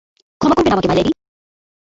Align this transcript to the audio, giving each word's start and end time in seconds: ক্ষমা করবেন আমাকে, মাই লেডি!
ক্ষমা 0.41 0.55
করবেন 0.55 0.73
আমাকে, 0.73 0.87
মাই 0.89 0.97
লেডি! 0.99 1.11